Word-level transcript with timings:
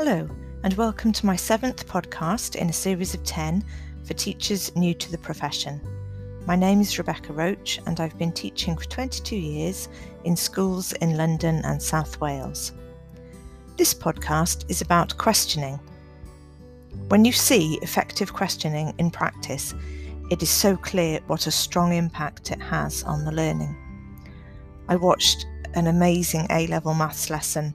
Hello, 0.00 0.28
and 0.62 0.74
welcome 0.74 1.12
to 1.12 1.26
my 1.26 1.34
seventh 1.34 1.88
podcast 1.88 2.54
in 2.54 2.70
a 2.70 2.72
series 2.72 3.14
of 3.14 3.24
10 3.24 3.64
for 4.04 4.14
teachers 4.14 4.70
new 4.76 4.94
to 4.94 5.10
the 5.10 5.18
profession. 5.18 5.80
My 6.46 6.54
name 6.54 6.80
is 6.80 6.98
Rebecca 6.98 7.32
Roach, 7.32 7.80
and 7.84 7.98
I've 7.98 8.16
been 8.16 8.30
teaching 8.30 8.76
for 8.76 8.84
22 8.84 9.34
years 9.34 9.88
in 10.22 10.36
schools 10.36 10.92
in 10.92 11.16
London 11.16 11.62
and 11.64 11.82
South 11.82 12.20
Wales. 12.20 12.70
This 13.76 13.92
podcast 13.92 14.70
is 14.70 14.82
about 14.82 15.18
questioning. 15.18 15.80
When 17.08 17.24
you 17.24 17.32
see 17.32 17.80
effective 17.82 18.32
questioning 18.32 18.94
in 18.98 19.10
practice, 19.10 19.74
it 20.30 20.40
is 20.44 20.48
so 20.48 20.76
clear 20.76 21.18
what 21.26 21.48
a 21.48 21.50
strong 21.50 21.92
impact 21.92 22.52
it 22.52 22.62
has 22.62 23.02
on 23.02 23.24
the 23.24 23.32
learning. 23.32 23.76
I 24.88 24.94
watched 24.94 25.48
an 25.74 25.86
amazing 25.86 26.46
A 26.50 26.66
level 26.66 26.94
maths 26.94 27.30
lesson 27.30 27.74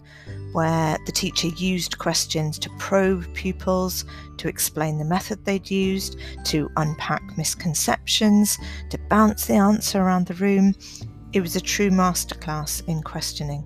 where 0.53 0.97
the 1.05 1.11
teacher 1.11 1.47
used 1.47 1.97
questions 1.97 2.59
to 2.59 2.69
probe 2.77 3.31
pupils, 3.33 4.05
to 4.37 4.47
explain 4.47 4.97
the 4.97 5.05
method 5.05 5.43
they'd 5.43 5.69
used, 5.69 6.17
to 6.45 6.69
unpack 6.77 7.21
misconceptions, 7.37 8.57
to 8.89 8.97
bounce 9.09 9.45
the 9.45 9.55
answer 9.55 10.01
around 10.01 10.27
the 10.27 10.33
room. 10.35 10.75
It 11.33 11.41
was 11.41 11.55
a 11.55 11.61
true 11.61 11.89
masterclass 11.89 12.87
in 12.87 13.01
questioning. 13.01 13.65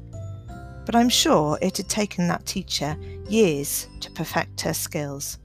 But 0.85 0.95
I'm 0.95 1.09
sure 1.09 1.59
it 1.61 1.75
had 1.75 1.89
taken 1.89 2.29
that 2.29 2.45
teacher 2.45 2.95
years 3.27 3.89
to 3.99 4.09
perfect 4.11 4.61
her 4.61 4.73
skills. 4.73 5.37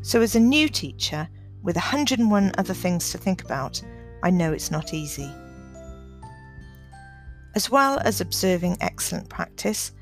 So, 0.00 0.22
as 0.22 0.34
a 0.34 0.40
new 0.40 0.70
teacher 0.70 1.28
with 1.62 1.76
101 1.76 2.52
other 2.56 2.72
things 2.72 3.10
to 3.10 3.18
think 3.18 3.44
about, 3.44 3.82
I 4.22 4.30
know 4.30 4.52
it's 4.52 4.70
not 4.70 4.94
easy. 4.94 5.30
As 7.54 7.70
well 7.70 7.98
as 8.04 8.20
observing 8.20 8.76
excellent 8.80 9.28
practice, 9.28 9.92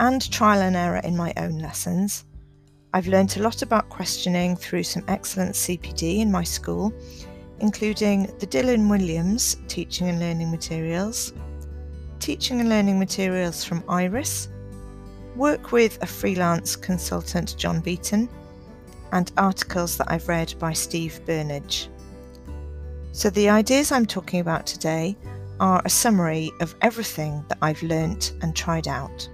and 0.00 0.30
trial 0.32 0.62
and 0.62 0.74
error 0.74 1.00
in 1.04 1.16
my 1.16 1.32
own 1.36 1.58
lessons. 1.58 2.24
I've 2.92 3.06
learnt 3.06 3.36
a 3.36 3.42
lot 3.42 3.62
about 3.62 3.88
questioning 3.90 4.56
through 4.56 4.82
some 4.82 5.04
excellent 5.06 5.54
CPD 5.54 6.20
in 6.20 6.32
my 6.32 6.42
school, 6.42 6.92
including 7.60 8.24
the 8.38 8.46
Dylan 8.46 8.88
Williams 8.88 9.58
Teaching 9.68 10.08
and 10.08 10.18
Learning 10.18 10.50
Materials, 10.50 11.34
Teaching 12.18 12.60
and 12.60 12.68
Learning 12.68 12.98
Materials 12.98 13.62
from 13.62 13.84
Iris, 13.88 14.48
work 15.36 15.70
with 15.70 16.02
a 16.02 16.06
freelance 16.06 16.74
consultant, 16.74 17.54
John 17.56 17.80
Beaton, 17.80 18.28
and 19.12 19.30
articles 19.36 19.96
that 19.98 20.10
I've 20.10 20.28
read 20.28 20.54
by 20.58 20.72
Steve 20.72 21.20
Burnage. 21.26 21.88
So, 23.12 23.28
the 23.28 23.50
ideas 23.50 23.92
I'm 23.92 24.06
talking 24.06 24.40
about 24.40 24.66
today 24.66 25.16
are 25.60 25.82
a 25.84 25.90
summary 25.90 26.50
of 26.60 26.74
everything 26.82 27.44
that 27.48 27.58
I've 27.62 27.82
learnt 27.82 28.32
and 28.42 28.56
tried 28.56 28.88
out. 28.88 29.28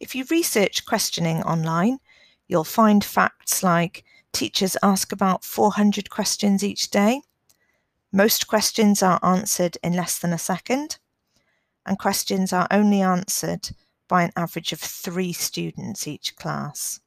If 0.00 0.14
you 0.14 0.24
research 0.30 0.86
questioning 0.86 1.42
online, 1.42 1.98
you'll 2.48 2.64
find 2.64 3.04
facts 3.04 3.62
like 3.62 4.04
teachers 4.32 4.76
ask 4.82 5.12
about 5.12 5.44
400 5.44 6.10
questions 6.10 6.64
each 6.64 6.90
day. 6.90 7.20
Most 8.10 8.46
questions 8.46 9.02
are 9.02 9.20
answered 9.22 9.76
in 9.82 9.92
less 9.92 10.18
than 10.18 10.32
a 10.32 10.38
second, 10.38 10.98
and 11.84 11.98
questions 11.98 12.52
are 12.52 12.66
only 12.70 13.00
answered 13.00 13.70
by 14.08 14.22
an 14.22 14.32
average 14.36 14.72
of 14.72 14.80
three 14.80 15.32
students 15.32 16.08
each 16.08 16.36
class. 16.36 17.00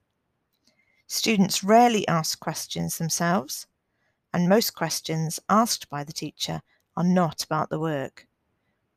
Students 1.07 1.63
rarely 1.63 2.07
ask 2.07 2.39
questions 2.39 2.97
themselves, 2.97 3.67
and 4.33 4.49
most 4.49 4.71
questions 4.75 5.39
asked 5.49 5.89
by 5.89 6.03
the 6.03 6.13
teacher 6.13 6.61
are 6.97 7.03
not 7.03 7.43
about 7.43 7.69
the 7.69 7.79
work. 7.79 8.27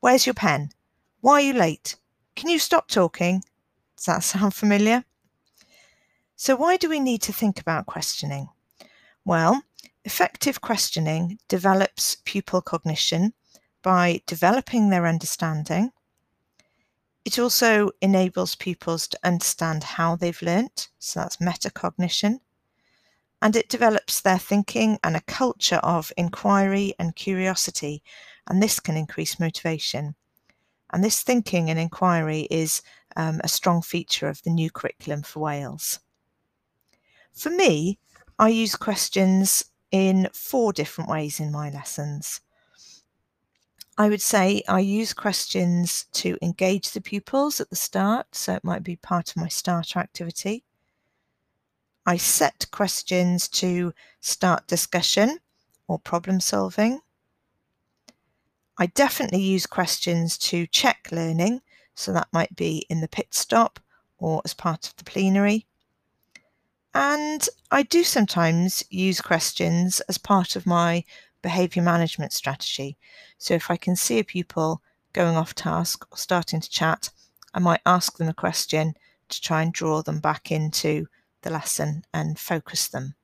Where's 0.00 0.26
your 0.26 0.34
pen? 0.34 0.70
Why 1.20 1.34
are 1.34 1.40
you 1.40 1.52
late? 1.52 1.96
Can 2.34 2.48
you 2.48 2.58
stop 2.58 2.88
talking? 2.88 3.42
Does 3.96 4.06
that 4.06 4.22
sound 4.22 4.54
familiar? 4.54 5.04
So, 6.36 6.54
why 6.54 6.76
do 6.76 6.88
we 6.88 7.00
need 7.00 7.20
to 7.22 7.32
think 7.32 7.60
about 7.60 7.86
questioning? 7.86 8.48
Well, 9.24 9.62
effective 10.04 10.60
questioning 10.60 11.38
develops 11.48 12.16
pupil 12.24 12.62
cognition 12.62 13.34
by 13.82 14.22
developing 14.26 14.88
their 14.88 15.06
understanding. 15.06 15.92
It 17.28 17.38
also 17.38 17.90
enables 18.00 18.54
pupils 18.54 19.06
to 19.08 19.18
understand 19.22 19.84
how 19.84 20.16
they've 20.16 20.40
learnt, 20.40 20.88
so 20.98 21.20
that's 21.20 21.36
metacognition 21.36 22.40
and 23.42 23.54
it 23.54 23.68
develops 23.68 24.22
their 24.22 24.38
thinking 24.38 24.98
and 25.04 25.14
a 25.14 25.20
culture 25.20 25.80
of 25.82 26.10
inquiry 26.16 26.94
and 26.98 27.14
curiosity, 27.14 28.02
and 28.46 28.62
this 28.62 28.80
can 28.80 28.96
increase 28.96 29.38
motivation. 29.38 30.14
And 30.88 31.04
this 31.04 31.22
thinking 31.22 31.68
and 31.68 31.78
inquiry 31.78 32.48
is 32.50 32.80
um, 33.14 33.42
a 33.44 33.48
strong 33.48 33.82
feature 33.82 34.28
of 34.28 34.42
the 34.42 34.50
new 34.50 34.70
curriculum 34.70 35.20
for 35.20 35.40
Wales. 35.40 36.00
For 37.34 37.50
me, 37.50 37.98
I 38.38 38.48
use 38.48 38.74
questions 38.74 39.66
in 39.90 40.30
four 40.32 40.72
different 40.72 41.10
ways 41.10 41.40
in 41.40 41.52
my 41.52 41.68
lessons. 41.68 42.40
I 44.00 44.08
would 44.08 44.22
say 44.22 44.62
I 44.68 44.78
use 44.78 45.12
questions 45.12 46.06
to 46.12 46.38
engage 46.40 46.92
the 46.92 47.00
pupils 47.00 47.60
at 47.60 47.68
the 47.68 47.74
start, 47.74 48.32
so 48.32 48.54
it 48.54 48.62
might 48.62 48.84
be 48.84 48.94
part 48.94 49.30
of 49.30 49.36
my 49.36 49.48
starter 49.48 49.98
activity. 49.98 50.62
I 52.06 52.16
set 52.16 52.70
questions 52.70 53.48
to 53.48 53.92
start 54.20 54.68
discussion 54.68 55.40
or 55.88 55.98
problem 55.98 56.38
solving. 56.38 57.00
I 58.78 58.86
definitely 58.86 59.42
use 59.42 59.66
questions 59.66 60.38
to 60.38 60.68
check 60.68 61.08
learning, 61.10 61.62
so 61.96 62.12
that 62.12 62.28
might 62.32 62.54
be 62.54 62.86
in 62.88 63.00
the 63.00 63.08
pit 63.08 63.34
stop 63.34 63.80
or 64.16 64.42
as 64.44 64.54
part 64.54 64.86
of 64.86 64.94
the 64.94 65.02
plenary. 65.02 65.66
And 66.94 67.48
I 67.72 67.82
do 67.82 68.04
sometimes 68.04 68.84
use 68.90 69.20
questions 69.20 69.98
as 70.08 70.18
part 70.18 70.54
of 70.54 70.66
my 70.66 71.04
behaviour 71.42 71.82
management 71.82 72.32
strategy. 72.32 72.96
So 73.38 73.54
if 73.54 73.70
I 73.70 73.76
can 73.76 73.96
see 73.96 74.18
a 74.18 74.24
pupil 74.24 74.82
going 75.12 75.36
off 75.36 75.54
task 75.54 76.06
or 76.10 76.16
starting 76.16 76.60
to 76.60 76.70
chat, 76.70 77.10
I 77.54 77.58
might 77.60 77.80
ask 77.86 78.16
them 78.16 78.28
a 78.28 78.34
question 78.34 78.94
to 79.28 79.40
try 79.40 79.62
and 79.62 79.72
draw 79.72 80.02
them 80.02 80.20
back 80.20 80.50
into 80.50 81.06
the 81.42 81.50
lesson 81.50 82.04
and 82.12 82.38
focus 82.38 82.88
them. 82.88 83.14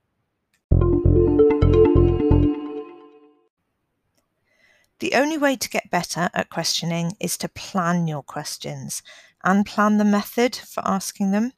The 5.00 5.14
only 5.14 5.36
way 5.36 5.56
to 5.56 5.68
get 5.68 5.90
better 5.90 6.30
at 6.32 6.50
questioning 6.50 7.12
is 7.20 7.36
to 7.38 7.48
plan 7.48 8.06
your 8.06 8.22
questions 8.22 9.02
and 9.42 9.66
plan 9.66 9.98
the 9.98 10.04
method 10.04 10.56
for 10.56 10.82
asking 10.86 11.32
them. 11.32 11.52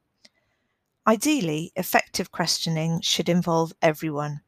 Ideally, 1.07 1.71
effective 1.77 2.33
questioning 2.33 3.01
should 3.01 3.29
involve 3.29 3.73
everyone. 3.81 4.41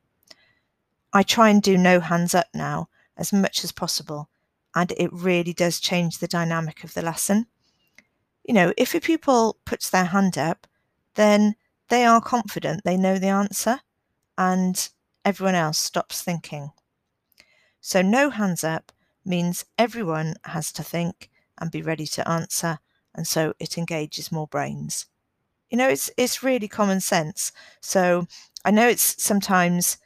I 1.18 1.24
try 1.24 1.48
and 1.48 1.60
do 1.60 1.76
no 1.76 1.98
hands 1.98 2.32
up 2.32 2.46
now 2.54 2.90
as 3.16 3.32
much 3.32 3.64
as 3.64 3.72
possible, 3.72 4.30
and 4.72 4.92
it 4.92 5.12
really 5.12 5.52
does 5.52 5.80
change 5.80 6.18
the 6.18 6.28
dynamic 6.28 6.84
of 6.84 6.94
the 6.94 7.02
lesson. 7.02 7.48
You 8.44 8.54
know, 8.54 8.72
if 8.76 8.94
a 8.94 9.00
pupil 9.00 9.58
puts 9.64 9.90
their 9.90 10.04
hand 10.04 10.38
up, 10.38 10.68
then 11.16 11.56
they 11.88 12.04
are 12.04 12.20
confident 12.20 12.84
they 12.84 12.96
know 12.96 13.18
the 13.18 13.30
answer 13.30 13.80
and 14.36 14.88
everyone 15.24 15.56
else 15.56 15.78
stops 15.78 16.22
thinking. 16.22 16.70
So, 17.80 18.00
no 18.00 18.30
hands 18.30 18.62
up 18.62 18.92
means 19.24 19.64
everyone 19.76 20.36
has 20.44 20.70
to 20.70 20.84
think 20.84 21.30
and 21.60 21.72
be 21.72 21.82
ready 21.82 22.06
to 22.06 22.28
answer, 22.28 22.78
and 23.12 23.26
so 23.26 23.54
it 23.58 23.76
engages 23.76 24.30
more 24.30 24.46
brains. 24.46 25.06
You 25.68 25.78
know, 25.78 25.88
it's 25.88 26.12
it's 26.16 26.44
really 26.44 26.68
common 26.68 27.00
sense. 27.00 27.50
So 27.80 28.28
I 28.64 28.70
know 28.70 28.86
it's 28.86 29.20
sometimes 29.20 29.98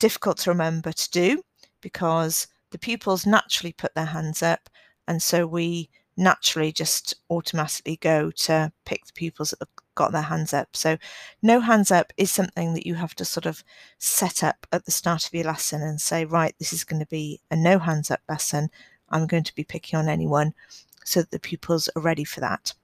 difficult 0.00 0.38
to 0.38 0.50
remember 0.50 0.92
to 0.92 1.10
do 1.10 1.42
because 1.80 2.48
the 2.70 2.78
pupils 2.78 3.26
naturally 3.26 3.72
put 3.72 3.94
their 3.94 4.06
hands 4.06 4.42
up, 4.42 4.68
and 5.06 5.22
so 5.22 5.46
we 5.46 5.88
naturally 6.16 6.72
just 6.72 7.14
automatically 7.30 7.96
go 7.96 8.30
to 8.30 8.72
pick 8.84 9.06
the 9.06 9.12
pupils 9.12 9.50
that 9.50 9.60
have 9.60 9.68
got 9.94 10.12
their 10.12 10.22
hands 10.22 10.52
up. 10.52 10.76
So, 10.76 10.98
no 11.42 11.60
hands 11.60 11.90
up 11.90 12.12
is 12.16 12.30
something 12.30 12.74
that 12.74 12.86
you 12.86 12.94
have 12.94 13.14
to 13.16 13.24
sort 13.24 13.46
of 13.46 13.64
set 13.98 14.42
up 14.42 14.66
at 14.72 14.84
the 14.84 14.90
start 14.90 15.26
of 15.26 15.34
your 15.34 15.44
lesson 15.44 15.82
and 15.82 16.00
say, 16.00 16.24
right, 16.24 16.54
this 16.58 16.72
is 16.72 16.84
going 16.84 17.00
to 17.00 17.06
be 17.06 17.40
a 17.50 17.56
no 17.56 17.78
hands 17.78 18.10
up 18.10 18.20
lesson. 18.28 18.70
I'm 19.08 19.26
going 19.26 19.44
to 19.44 19.54
be 19.54 19.64
picking 19.64 19.98
on 19.98 20.08
anyone 20.08 20.54
so 21.04 21.20
that 21.20 21.30
the 21.30 21.40
pupils 21.40 21.88
are 21.96 22.02
ready 22.02 22.24
for 22.24 22.40
that. 22.40 22.74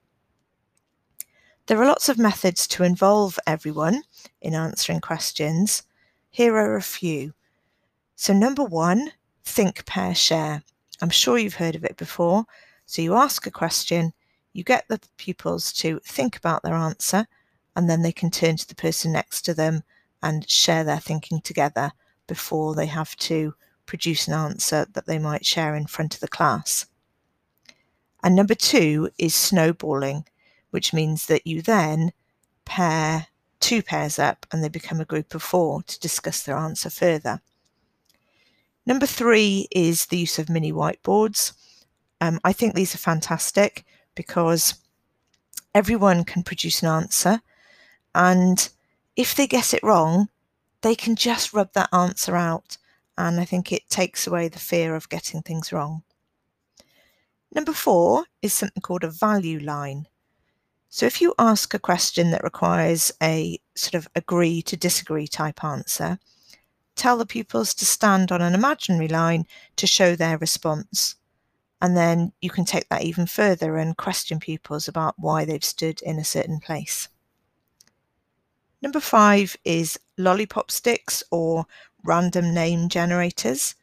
There 1.67 1.81
are 1.81 1.87
lots 1.87 2.09
of 2.09 2.19
methods 2.19 2.67
to 2.69 2.85
involve 2.85 3.39
everyone 3.47 4.03
in 4.41 4.55
answering 4.55 5.01
questions. 5.01 5.83
Here 6.37 6.55
are 6.55 6.77
a 6.77 6.83
few. 6.83 7.33
So, 8.15 8.35
number 8.35 8.63
one, 8.63 9.13
think, 9.43 9.87
pair, 9.87 10.15
share. 10.15 10.63
I'm 11.01 11.09
sure 11.09 11.39
you've 11.39 11.55
heard 11.55 11.75
of 11.75 11.83
it 11.83 11.97
before. 11.97 12.45
So 12.85 13.01
you 13.01 13.15
ask 13.15 13.47
a 13.47 13.51
question, 13.51 14.13
you 14.53 14.63
get 14.63 14.85
the 14.87 15.01
pupils 15.17 15.73
to 15.81 15.99
think 16.05 16.37
about 16.37 16.63
their 16.63 16.75
answer, 16.75 17.27
and 17.75 17.89
then 17.89 18.03
they 18.03 18.13
can 18.13 18.31
turn 18.31 18.59
to 18.59 18.69
the 18.69 18.75
person 18.75 19.13
next 19.13 19.47
to 19.47 19.55
them 19.55 19.83
and 20.23 20.47
share 20.47 20.85
their 20.85 21.01
thinking 21.01 21.41
together 21.41 21.91
before 22.27 22.75
they 22.75 22.85
have 22.85 23.17
to 23.17 23.55
produce 23.87 24.29
an 24.29 24.35
answer 24.35 24.87
that 24.93 25.07
they 25.07 25.19
might 25.19 25.47
share 25.47 25.75
in 25.75 25.87
front 25.87 26.13
of 26.13 26.21
the 26.21 26.29
class. 26.29 26.85
And 28.23 28.37
number 28.37 28.55
two 28.55 29.09
is 29.17 29.35
snowballing, 29.35 30.27
which 30.69 30.93
means 30.93 31.29
that 31.29 31.47
you 31.47 31.63
then 31.63 32.13
pair 32.67 33.29
two 33.61 33.83
pairs 33.83 34.19
up 34.19 34.47
and 34.51 34.63
they 34.63 34.69
become 34.69 35.01
a 35.01 35.05
group 35.05 35.35
of 35.35 35.43
four 35.43 35.83
to 35.83 36.01
discuss 36.01 36.43
their 36.43 36.57
answer 36.57 36.91
further. 36.91 37.41
Number 38.85 39.07
three 39.07 39.69
is 39.71 40.07
the 40.07 40.19
use 40.19 40.39
of 40.39 40.49
mini 40.49 40.73
whiteboards. 40.73 41.53
Um, 42.21 42.41
I 42.45 42.53
think 42.53 42.75
these 42.75 42.95
are 42.95 42.99
fantastic 42.99 43.85
because 44.15 44.75
everyone 45.75 46.25
can 46.25 46.43
produce 46.43 46.83
an 46.83 46.89
answer 46.89 47.41
and 48.15 48.69
if 49.17 49.35
they 49.35 49.47
get 49.47 49.75
it 49.75 49.83
wrong, 49.83 50.29
they 50.83 50.95
can 50.95 51.17
just 51.17 51.53
rub 51.53 51.73
that 51.73 51.89
answer 51.93 52.37
out. 52.37 52.77
And 53.19 53.41
I 53.41 53.45
think 53.45 53.73
it 53.73 53.89
takes 53.89 54.27
away 54.27 54.49
the 54.49 54.59
fear 54.59 54.95
of 54.95 55.09
getting 55.09 55.43
things 55.43 55.73
wrong. 55.73 56.03
Number 57.55 57.73
four 57.73 58.25
is 58.43 58.53
something 58.53 58.83
called 58.83 59.05
a 59.05 59.11
value 59.11 59.59
line. 59.61 60.07
So 60.97 61.05
if 61.05 61.21
you 61.21 61.35
ask 61.39 61.75
a 61.75 61.79
question 61.79 62.31
that 62.31 62.43
requires 62.43 63.13
a 63.23 63.61
sort 63.75 63.93
of 63.93 64.09
agree 64.15 64.63
to 64.63 64.79
disagree 64.79 65.27
type 65.27 65.63
answer, 65.63 66.19
tell 66.95 67.19
the 67.19 67.27
pupils 67.27 67.75
to 67.75 67.85
stand 67.85 68.33
on 68.33 68.41
an 68.41 68.55
imaginary 68.55 69.09
line 69.09 69.45
to 69.77 69.87
show 69.87 70.17
their 70.17 70.39
response. 70.39 71.17
And 71.83 71.99
then 71.99 72.33
you 72.41 72.49
can 72.49 72.65
take 72.65 72.89
that 72.89 73.03
even 73.03 73.27
further 73.27 73.77
and 73.77 73.95
question 73.95 74.41
pupils 74.41 74.89
about 74.89 75.17
why 75.19 75.45
they've 75.45 75.63
stood 75.63 76.01
in 76.01 76.19
a 76.19 76.25
certain 76.25 76.61
place. 76.61 77.09
Number 78.81 79.01
five 79.01 79.55
is 79.67 80.01
lollipop 80.17 80.71
sticks 80.71 81.23
or 81.31 81.67
random 82.05 82.55
name 82.55 82.89
generators. 82.89 83.75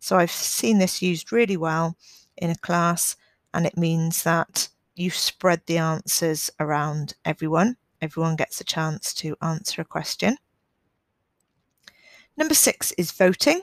So 0.00 0.18
I've 0.18 0.30
seen 0.30 0.76
this 0.76 1.00
used 1.00 1.32
really 1.32 1.56
well 1.56 1.96
in 2.36 2.50
a 2.50 2.56
class, 2.56 3.16
and 3.54 3.64
it 3.64 3.78
means 3.78 4.22
that 4.24 4.68
you 4.98 5.10
spread 5.10 5.62
the 5.66 5.78
answers 5.78 6.50
around 6.58 7.14
everyone. 7.24 7.76
Everyone 8.00 8.36
gets 8.36 8.60
a 8.60 8.64
chance 8.64 9.14
to 9.14 9.36
answer 9.40 9.82
a 9.82 9.84
question. 9.84 10.36
Number 12.36 12.54
six 12.54 12.92
is 12.92 13.12
voting. 13.12 13.62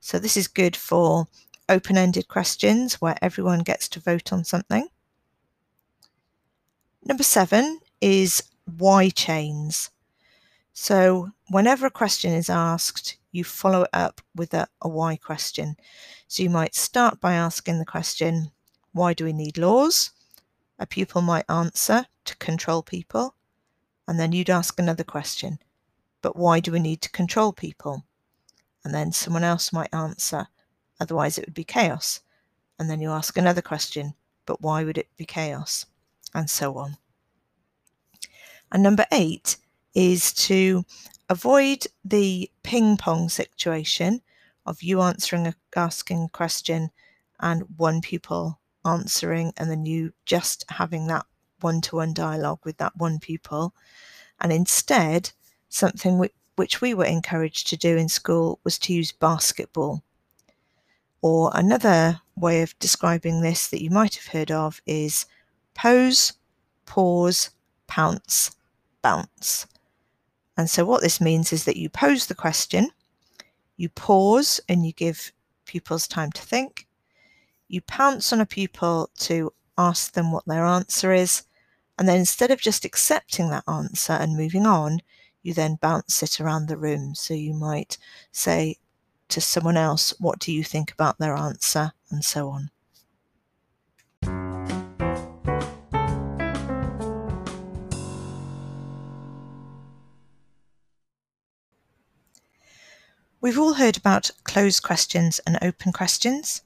So 0.00 0.18
this 0.18 0.36
is 0.36 0.48
good 0.48 0.76
for 0.76 1.26
open 1.68 1.96
ended 1.96 2.28
questions 2.28 2.94
where 3.00 3.16
everyone 3.22 3.60
gets 3.60 3.88
to 3.88 4.00
vote 4.00 4.32
on 4.32 4.44
something. 4.44 4.88
Number 7.04 7.22
seven 7.22 7.80
is 8.00 8.42
why 8.78 9.10
chains. 9.10 9.90
So 10.72 11.30
whenever 11.50 11.86
a 11.86 11.90
question 11.90 12.32
is 12.32 12.50
asked, 12.50 13.16
you 13.32 13.44
follow 13.44 13.82
it 13.82 13.90
up 13.92 14.20
with 14.34 14.54
a, 14.54 14.66
a 14.82 14.88
why 14.88 15.16
question. 15.16 15.76
So 16.28 16.42
you 16.42 16.50
might 16.50 16.74
start 16.74 17.20
by 17.20 17.34
asking 17.34 17.78
the 17.78 17.84
question, 17.84 18.50
why 18.92 19.14
do 19.14 19.24
we 19.24 19.32
need 19.32 19.58
laws? 19.58 20.10
A 20.78 20.86
pupil 20.86 21.22
might 21.22 21.44
answer 21.48 22.06
to 22.24 22.36
control 22.36 22.82
people. 22.82 23.34
And 24.06 24.20
then 24.20 24.32
you'd 24.32 24.50
ask 24.50 24.78
another 24.78 25.04
question, 25.04 25.58
but 26.22 26.36
why 26.36 26.60
do 26.60 26.72
we 26.72 26.78
need 26.78 27.00
to 27.02 27.10
control 27.10 27.52
people? 27.52 28.04
And 28.84 28.94
then 28.94 29.12
someone 29.12 29.44
else 29.44 29.72
might 29.72 29.92
answer, 29.92 30.46
otherwise 31.00 31.38
it 31.38 31.46
would 31.46 31.54
be 31.54 31.64
chaos. 31.64 32.20
And 32.78 32.88
then 32.90 33.00
you 33.00 33.10
ask 33.10 33.36
another 33.36 33.62
question, 33.62 34.14
but 34.44 34.60
why 34.60 34.84
would 34.84 34.98
it 34.98 35.08
be 35.16 35.24
chaos? 35.24 35.86
And 36.34 36.48
so 36.48 36.76
on. 36.76 36.96
And 38.70 38.82
number 38.82 39.06
eight 39.12 39.56
is 39.94 40.32
to 40.34 40.84
avoid 41.28 41.86
the 42.04 42.50
ping 42.62 42.96
pong 42.96 43.28
situation 43.28 44.20
of 44.66 44.82
you 44.82 45.00
answering 45.00 45.46
a, 45.46 45.54
asking 45.74 46.24
a 46.24 46.28
question 46.28 46.90
and 47.40 47.64
one 47.76 48.00
pupil 48.00 48.60
answering 48.86 49.52
and 49.56 49.70
then 49.70 49.84
you 49.84 50.12
just 50.24 50.64
having 50.70 51.06
that 51.08 51.26
one-to-one 51.60 52.14
dialogue 52.14 52.60
with 52.64 52.76
that 52.78 52.96
one 52.96 53.18
pupil. 53.18 53.74
And 54.40 54.52
instead 54.52 55.30
something 55.68 56.18
which, 56.18 56.32
which 56.56 56.80
we 56.80 56.94
were 56.94 57.04
encouraged 57.04 57.68
to 57.68 57.76
do 57.76 57.96
in 57.96 58.08
school 58.08 58.60
was 58.64 58.78
to 58.80 58.94
use 58.94 59.12
basketball. 59.12 60.02
Or 61.22 61.50
another 61.54 62.20
way 62.36 62.62
of 62.62 62.78
describing 62.78 63.40
this 63.40 63.68
that 63.68 63.82
you 63.82 63.90
might 63.90 64.14
have 64.14 64.26
heard 64.32 64.50
of 64.50 64.80
is 64.86 65.26
pose 65.74 66.34
pause 66.84 67.50
pounce 67.86 68.54
bounce. 69.02 69.66
And 70.56 70.70
so 70.70 70.84
what 70.84 71.02
this 71.02 71.20
means 71.20 71.52
is 71.52 71.64
that 71.64 71.76
you 71.76 71.88
pose 71.88 72.26
the 72.26 72.34
question, 72.34 72.90
you 73.76 73.88
pause 73.88 74.60
and 74.68 74.86
you 74.86 74.92
give 74.92 75.32
pupils 75.66 76.08
time 76.08 76.32
to 76.32 76.42
think, 76.42 76.85
you 77.68 77.80
pounce 77.80 78.32
on 78.32 78.40
a 78.40 78.46
pupil 78.46 79.10
to 79.18 79.52
ask 79.76 80.12
them 80.12 80.32
what 80.32 80.46
their 80.46 80.64
answer 80.64 81.12
is, 81.12 81.42
and 81.98 82.08
then 82.08 82.18
instead 82.18 82.50
of 82.50 82.60
just 82.60 82.84
accepting 82.84 83.50
that 83.50 83.64
answer 83.68 84.12
and 84.12 84.36
moving 84.36 84.66
on, 84.66 85.00
you 85.42 85.54
then 85.54 85.78
bounce 85.80 86.22
it 86.22 86.40
around 86.40 86.66
the 86.66 86.76
room. 86.76 87.14
So 87.14 87.34
you 87.34 87.54
might 87.54 87.98
say 88.32 88.76
to 89.28 89.40
someone 89.40 89.76
else, 89.76 90.14
What 90.18 90.38
do 90.38 90.52
you 90.52 90.64
think 90.64 90.92
about 90.92 91.18
their 91.18 91.36
answer? 91.36 91.92
and 92.10 92.24
so 92.24 92.48
on. 92.50 92.70
We've 103.40 103.58
all 103.58 103.74
heard 103.74 103.96
about 103.96 104.30
closed 104.44 104.82
questions 104.82 105.40
and 105.46 105.58
open 105.62 105.92
questions. 105.92 106.62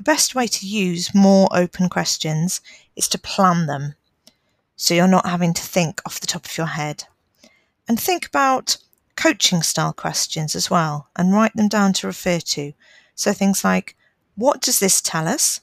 The 0.00 0.12
best 0.12 0.34
way 0.34 0.46
to 0.46 0.66
use 0.66 1.14
more 1.14 1.46
open 1.52 1.90
questions 1.90 2.62
is 2.96 3.06
to 3.08 3.18
plan 3.18 3.66
them 3.66 3.96
so 4.74 4.94
you're 4.94 5.06
not 5.06 5.26
having 5.26 5.52
to 5.52 5.62
think 5.62 6.00
off 6.06 6.20
the 6.20 6.26
top 6.26 6.46
of 6.46 6.56
your 6.56 6.68
head. 6.68 7.04
And 7.86 8.00
think 8.00 8.24
about 8.26 8.78
coaching 9.14 9.60
style 9.60 9.92
questions 9.92 10.54
as 10.54 10.70
well 10.70 11.10
and 11.16 11.34
write 11.34 11.54
them 11.54 11.68
down 11.68 11.92
to 11.92 12.06
refer 12.06 12.40
to. 12.40 12.72
So 13.14 13.34
things 13.34 13.62
like, 13.62 13.94
what 14.36 14.62
does 14.62 14.78
this 14.78 15.02
tell 15.02 15.28
us? 15.28 15.60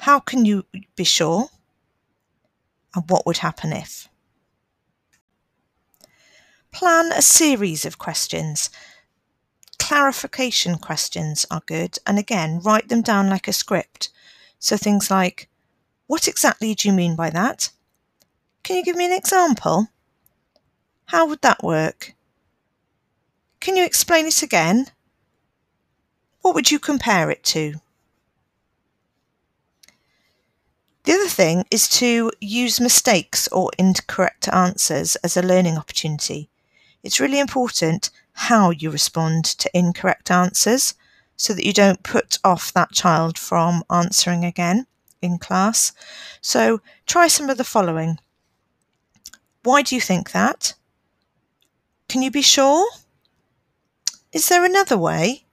How 0.00 0.18
can 0.18 0.46
you 0.46 0.64
be 0.94 1.04
sure? 1.04 1.50
And 2.94 3.04
what 3.10 3.26
would 3.26 3.36
happen 3.36 3.74
if? 3.74 4.08
Plan 6.72 7.12
a 7.12 7.20
series 7.20 7.84
of 7.84 7.98
questions 7.98 8.70
clarification 9.86 10.78
questions 10.78 11.46
are 11.48 11.62
good. 11.64 11.96
And 12.04 12.18
again, 12.18 12.58
write 12.58 12.88
them 12.88 13.02
down 13.02 13.30
like 13.30 13.46
a 13.46 13.52
script. 13.52 14.08
So 14.58 14.76
things 14.76 15.12
like, 15.12 15.48
what 16.08 16.26
exactly 16.26 16.74
do 16.74 16.88
you 16.88 16.92
mean 16.92 17.14
by 17.14 17.30
that? 17.30 17.70
Can 18.64 18.74
you 18.76 18.84
give 18.84 18.96
me 18.96 19.06
an 19.06 19.12
example? 19.12 19.86
How 21.06 21.28
would 21.28 21.40
that 21.42 21.62
work? 21.62 22.14
Can 23.60 23.76
you 23.76 23.84
explain 23.84 24.26
it 24.26 24.42
again? 24.42 24.86
What 26.40 26.56
would 26.56 26.72
you 26.72 26.80
compare 26.80 27.30
it 27.30 27.44
to? 27.44 27.74
The 31.04 31.12
other 31.12 31.28
thing 31.28 31.64
is 31.70 31.88
to 32.00 32.32
use 32.40 32.80
mistakes 32.80 33.46
or 33.52 33.70
incorrect 33.78 34.48
answers 34.48 35.14
as 35.22 35.36
a 35.36 35.42
learning 35.42 35.78
opportunity. 35.78 36.50
It's 37.04 37.20
really 37.20 37.38
important 37.38 38.10
how 38.36 38.70
you 38.70 38.90
respond 38.90 39.44
to 39.44 39.70
incorrect 39.72 40.30
answers 40.30 40.94
so 41.36 41.54
that 41.54 41.64
you 41.64 41.72
don't 41.72 42.02
put 42.02 42.38
off 42.44 42.72
that 42.72 42.92
child 42.92 43.38
from 43.38 43.82
answering 43.90 44.44
again 44.44 44.86
in 45.22 45.38
class. 45.38 45.92
So 46.42 46.80
try 47.06 47.28
some 47.28 47.48
of 47.48 47.56
the 47.56 47.64
following. 47.64 48.18
Why 49.62 49.82
do 49.82 49.94
you 49.94 50.00
think 50.00 50.32
that? 50.32 50.74
Can 52.08 52.20
you 52.22 52.30
be 52.30 52.42
sure? 52.42 52.86
Is 54.32 54.48
there 54.48 54.64
another 54.64 54.98
way? 54.98 55.46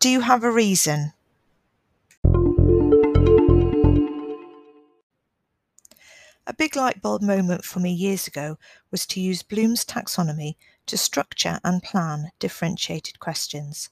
Do 0.00 0.10
you 0.10 0.20
have 0.20 0.44
a 0.44 0.50
reason? 0.50 1.14
A 6.46 6.52
big 6.56 6.76
light 6.76 7.00
bulb 7.00 7.22
moment 7.22 7.64
for 7.64 7.80
me 7.80 7.90
years 7.90 8.26
ago 8.26 8.58
was 8.90 9.06
to 9.06 9.20
use 9.20 9.42
Bloom's 9.42 9.82
taxonomy 9.82 10.56
to 10.86 10.96
structure 10.96 11.60
and 11.64 11.82
plan 11.82 12.30
differentiated 12.38 13.20
questions. 13.20 13.90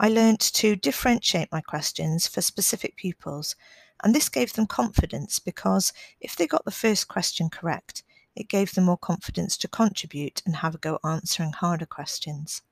I 0.00 0.08
learnt 0.08 0.40
to 0.54 0.76
differentiate 0.76 1.50
my 1.50 1.60
questions 1.60 2.26
for 2.26 2.40
specific 2.40 2.96
pupils, 2.96 3.56
and 4.02 4.14
this 4.14 4.28
gave 4.28 4.52
them 4.52 4.66
confidence 4.66 5.38
because 5.38 5.92
if 6.20 6.36
they 6.36 6.46
got 6.46 6.64
the 6.64 6.70
first 6.70 7.08
question 7.08 7.50
correct, 7.50 8.02
it 8.36 8.48
gave 8.48 8.74
them 8.74 8.84
more 8.84 8.98
confidence 8.98 9.56
to 9.56 9.68
contribute 9.68 10.42
and 10.46 10.56
have 10.56 10.76
a 10.76 10.78
go 10.78 11.00
answering 11.04 11.52
harder 11.52 11.86
questions. 11.86 12.62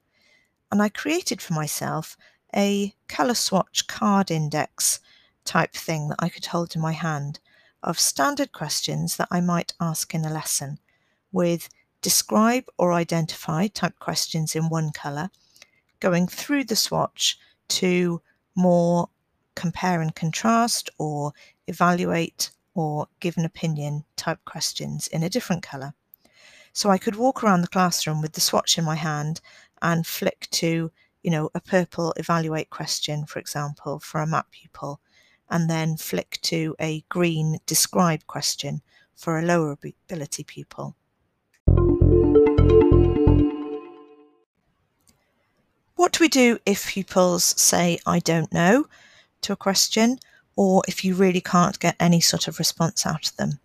And 0.70 0.80
I 0.80 0.88
created 0.88 1.42
for 1.42 1.54
myself 1.54 2.16
a 2.54 2.94
colour 3.08 3.34
swatch 3.34 3.86
card 3.88 4.30
index 4.30 5.00
type 5.44 5.72
thing 5.72 6.08
that 6.08 6.18
I 6.20 6.28
could 6.28 6.46
hold 6.46 6.76
in 6.76 6.82
my 6.82 6.92
hand 6.92 7.40
of 7.82 7.98
standard 7.98 8.52
questions 8.52 9.16
that 9.16 9.28
I 9.30 9.40
might 9.40 9.74
ask 9.80 10.14
in 10.14 10.24
a 10.24 10.32
lesson 10.32 10.78
with 11.32 11.68
describe 12.06 12.66
or 12.78 12.92
identify 12.92 13.66
type 13.66 13.98
questions 13.98 14.54
in 14.54 14.68
one 14.68 14.92
colour, 14.92 15.28
going 15.98 16.28
through 16.28 16.62
the 16.62 16.76
swatch 16.76 17.36
to 17.66 18.22
more 18.54 19.08
compare 19.56 20.00
and 20.00 20.14
contrast 20.14 20.88
or 20.98 21.32
evaluate 21.66 22.52
or 22.74 23.08
give 23.18 23.36
an 23.36 23.44
opinion 23.44 24.04
type 24.14 24.38
questions 24.44 25.08
in 25.08 25.24
a 25.24 25.28
different 25.28 25.64
colour. 25.64 25.94
So 26.72 26.90
I 26.90 26.98
could 26.98 27.16
walk 27.16 27.42
around 27.42 27.62
the 27.62 27.76
classroom 27.76 28.22
with 28.22 28.34
the 28.34 28.40
swatch 28.40 28.78
in 28.78 28.84
my 28.84 28.94
hand 28.94 29.40
and 29.82 30.06
flick 30.06 30.46
to, 30.52 30.92
you 31.24 31.30
know, 31.32 31.50
a 31.56 31.60
purple 31.60 32.14
evaluate 32.16 32.70
question, 32.70 33.26
for 33.26 33.40
example, 33.40 33.98
for 33.98 34.20
a 34.20 34.28
math 34.28 34.52
pupil, 34.52 35.00
and 35.50 35.68
then 35.68 35.96
flick 35.96 36.38
to 36.42 36.76
a 36.80 37.04
green 37.08 37.58
describe 37.66 38.24
question 38.28 38.80
for 39.16 39.40
a 39.40 39.42
lower 39.42 39.76
ability 40.08 40.44
pupil. 40.44 40.94
What 45.96 46.12
do 46.12 46.24
we 46.24 46.28
do 46.28 46.58
if 46.64 46.88
pupils 46.88 47.44
say, 47.60 47.98
I 48.06 48.20
don't 48.20 48.52
know, 48.52 48.86
to 49.42 49.52
a 49.52 49.56
question, 49.56 50.18
or 50.54 50.82
if 50.86 51.04
you 51.04 51.14
really 51.14 51.40
can't 51.40 51.80
get 51.80 51.96
any 51.98 52.20
sort 52.20 52.48
of 52.48 52.58
response 52.58 53.04
out 53.04 53.28
of 53.28 53.36
them? 53.36 53.58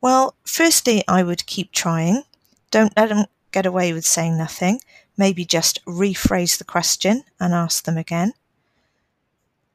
Well, 0.00 0.36
firstly, 0.44 1.02
I 1.08 1.22
would 1.22 1.46
keep 1.46 1.72
trying. 1.72 2.22
Don't 2.70 2.96
let 2.96 3.08
them 3.08 3.26
get 3.50 3.66
away 3.66 3.92
with 3.92 4.06
saying 4.06 4.38
nothing. 4.38 4.80
Maybe 5.16 5.44
just 5.44 5.84
rephrase 5.86 6.58
the 6.58 6.64
question 6.64 7.24
and 7.40 7.52
ask 7.52 7.84
them 7.84 7.96
again. 7.96 8.34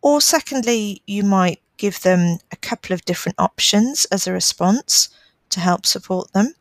Or, 0.02 0.22
secondly, 0.22 1.02
you 1.06 1.24
might 1.24 1.62
give 1.78 2.02
them 2.02 2.38
a 2.52 2.56
couple 2.56 2.94
of 2.94 3.06
different 3.06 3.40
options 3.40 4.06
as 4.06 4.28
a 4.28 4.32
response 4.32 5.10
to 5.50 5.60
help 5.60 5.86
support 5.86 6.32
them 6.32 6.56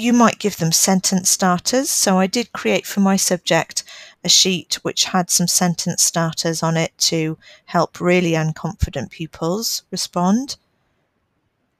you 0.00 0.12
might 0.12 0.38
give 0.38 0.56
them 0.56 0.72
sentence 0.72 1.30
starters. 1.30 1.90
So 1.90 2.18
I 2.18 2.26
did 2.26 2.52
create 2.52 2.86
for 2.86 3.00
my 3.00 3.16
subject 3.16 3.84
a 4.24 4.28
sheet 4.28 4.78
which 4.82 5.04
had 5.04 5.30
some 5.30 5.46
sentence 5.46 6.02
starters 6.02 6.62
on 6.62 6.76
it 6.76 6.96
to 6.98 7.38
help 7.66 8.00
really 8.00 8.32
unconfident 8.32 9.10
pupils 9.10 9.82
respond. 9.90 10.56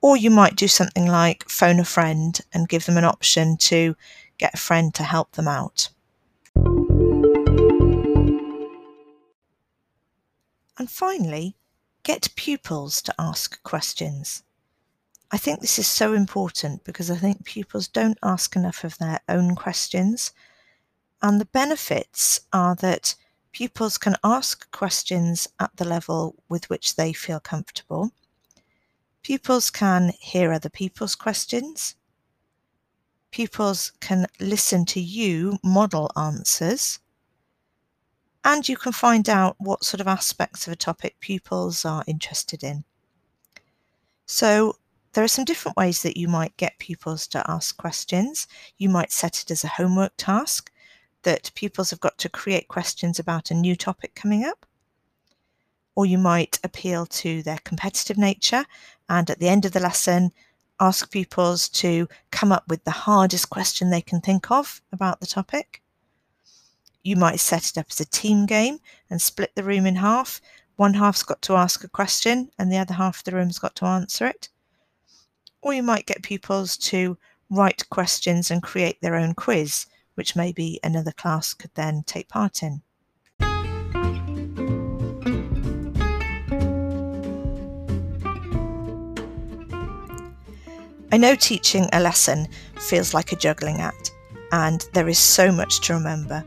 Or 0.02 0.16
you 0.16 0.30
might 0.30 0.56
do 0.56 0.68
something 0.68 1.06
like 1.06 1.48
phone 1.48 1.80
a 1.80 1.84
friend 1.84 2.38
and 2.52 2.68
give 2.68 2.86
them 2.86 2.96
an 2.96 3.04
option 3.04 3.56
to 3.58 3.96
get 4.38 4.54
a 4.54 4.58
friend 4.58 4.94
to 4.94 5.02
help 5.02 5.32
them 5.32 5.48
out. 5.48 5.88
And 10.78 10.88
finally, 10.88 11.56
get 12.02 12.34
pupils 12.36 13.02
to 13.02 13.14
ask 13.18 13.62
questions. 13.62 14.42
I 15.32 15.38
think 15.38 15.60
this 15.60 15.78
is 15.78 15.87
so 15.87 16.12
important 16.12 16.82
because 16.84 17.10
I 17.10 17.16
think 17.16 17.44
pupils 17.44 17.87
don't 17.87 18.18
ask 18.22 18.56
enough 18.56 18.82
of 18.82 18.99
their 18.99 19.20
own 19.28 19.54
questions. 19.54 20.32
And 21.22 21.40
the 21.40 21.46
benefits 21.46 22.40
are 22.52 22.75
that 22.76 23.14
pupils 23.52 23.96
can 23.96 24.16
ask 24.25 24.70
questions 24.72 25.46
at 25.60 25.76
the 25.76 25.84
level 25.84 26.34
with 26.49 26.68
which 26.68 26.96
they 26.96 27.12
feel 27.12 27.38
comfortable. 27.38 28.10
Pupils 29.22 29.70
can 29.70 30.12
hear 30.18 30.52
other 30.52 30.70
people's 30.70 31.14
questions. 31.14 31.94
Pupils 33.30 33.92
can 34.00 34.26
listen 34.40 34.84
to 34.87 35.00
you 35.00 35.58
model 35.62 36.10
answers. 36.16 36.99
And 38.42 38.68
you 38.68 38.76
can 38.76 38.92
find 38.92 39.28
out 39.28 39.56
what 39.58 39.84
sort 39.84 40.00
of 40.00 40.08
aspects 40.08 40.66
of 40.66 40.72
a 40.72 40.76
topic 40.76 41.20
pupils 41.20 41.84
are 41.84 42.02
interested 42.06 42.64
in. 42.64 42.84
So, 44.25 44.76
there 45.12 45.24
are 45.24 45.28
some 45.28 45.44
different 45.44 45.76
ways 45.76 46.02
that 46.02 46.16
you 46.16 46.28
might 46.28 46.56
get 46.56 46.78
pupils 46.78 47.26
to 47.28 47.50
ask 47.50 47.76
questions. 47.76 48.46
You 48.78 48.88
might 48.88 49.10
set 49.10 49.42
it 49.42 49.50
as 49.50 49.64
a 49.64 49.68
homework 49.68 50.12
task 50.16 50.70
that 51.22 51.50
pupils 51.54 51.90
have 51.90 52.00
got 52.00 52.16
to 52.18 52.28
create 52.28 52.68
questions 52.68 53.18
about 53.18 53.50
a 53.50 53.54
new 53.54 53.74
topic 53.74 54.14
coming 54.14 54.44
up. 54.44 54.64
Or 55.96 56.06
you 56.06 56.16
might 56.16 56.60
appeal 56.62 57.06
to 57.06 57.42
their 57.42 57.58
competitive 57.64 58.16
nature 58.18 58.64
and 59.08 59.28
at 59.28 59.40
the 59.40 59.48
end 59.48 59.64
of 59.64 59.72
the 59.72 59.80
lesson, 59.80 60.30
ask 60.78 61.10
pupils 61.10 61.68
to 61.68 62.08
come 62.30 62.52
up 62.52 62.68
with 62.68 62.84
the 62.84 62.90
hardest 62.92 63.50
question 63.50 63.90
they 63.90 64.00
can 64.00 64.20
think 64.20 64.50
of 64.50 64.80
about 64.92 65.18
the 65.18 65.26
topic. 65.26 65.82
You 67.02 67.16
might 67.16 67.40
set 67.40 67.68
it 67.68 67.78
up 67.78 67.86
as 67.90 68.00
a 68.00 68.04
team 68.04 68.46
game 68.46 68.78
and 69.10 69.20
split 69.20 69.56
the 69.56 69.64
room 69.64 69.86
in 69.86 69.96
half. 69.96 70.40
One 70.76 70.94
half's 70.94 71.24
got 71.24 71.42
to 71.42 71.54
ask 71.54 71.82
a 71.82 71.88
question 71.88 72.50
and 72.58 72.70
the 72.70 72.78
other 72.78 72.94
half 72.94 73.18
of 73.18 73.24
the 73.24 73.32
room's 73.32 73.58
got 73.58 73.74
to 73.76 73.86
answer 73.86 74.26
it 74.26 74.48
or 75.62 75.74
you 75.74 75.82
might 75.82 76.06
get 76.06 76.22
pupils 76.22 76.76
to 76.76 77.16
write 77.50 77.88
questions 77.90 78.50
and 78.50 78.62
create 78.62 79.00
their 79.00 79.16
own 79.16 79.34
quiz, 79.34 79.86
which 80.14 80.36
maybe 80.36 80.80
another 80.82 81.12
class 81.12 81.52
could 81.54 81.70
then 81.74 82.02
take 82.06 82.28
part 82.28 82.62
in. 82.62 82.82
I 91.12 91.16
know 91.16 91.34
teaching 91.34 91.88
a 91.92 92.00
lesson 92.00 92.46
feels 92.76 93.12
like 93.12 93.32
a 93.32 93.36
juggling 93.36 93.80
act, 93.80 94.12
and 94.52 94.86
there 94.92 95.08
is 95.08 95.18
so 95.18 95.50
much 95.50 95.80
to 95.82 95.94
remember, 95.94 96.44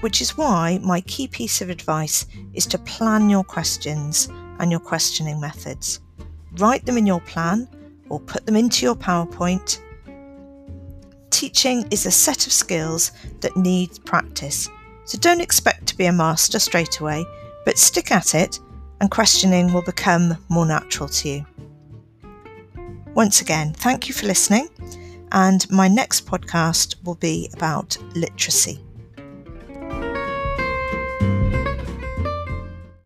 which 0.00 0.22
is 0.22 0.38
why 0.38 0.78
my 0.82 1.02
key 1.02 1.28
piece 1.28 1.60
of 1.60 1.68
advice 1.68 2.24
is 2.54 2.64
to 2.66 2.78
plan 2.78 3.28
your 3.28 3.44
questions 3.44 4.30
and 4.58 4.70
your 4.70 4.80
questioning 4.80 5.38
methods. 5.38 6.00
Write 6.52 6.86
them 6.86 6.96
in 6.96 7.06
your 7.06 7.20
plan 7.20 7.68
or 8.10 8.20
put 8.20 8.44
them 8.44 8.56
into 8.56 8.84
your 8.84 8.94
PowerPoint. 8.94 9.80
Teaching 11.30 11.86
is 11.90 12.04
a 12.04 12.10
set 12.10 12.46
of 12.46 12.52
skills 12.52 13.12
that 13.40 13.56
needs 13.56 13.98
practice, 13.98 14.68
so 15.06 15.16
don't 15.18 15.40
expect 15.40 15.86
to 15.86 15.96
be 15.96 16.04
a 16.04 16.12
master 16.12 16.58
straight 16.58 17.00
away, 17.00 17.24
but 17.64 17.78
stick 17.78 18.12
at 18.12 18.34
it 18.34 18.60
and 19.00 19.10
questioning 19.10 19.72
will 19.72 19.82
become 19.82 20.36
more 20.48 20.66
natural 20.66 21.08
to 21.08 21.28
you. 21.28 21.46
Once 23.14 23.40
again, 23.40 23.72
thank 23.72 24.08
you 24.08 24.14
for 24.14 24.26
listening, 24.26 24.68
and 25.32 25.68
my 25.70 25.88
next 25.88 26.26
podcast 26.26 26.96
will 27.04 27.16
be 27.16 27.50
about 27.54 27.96
literacy. 28.14 28.84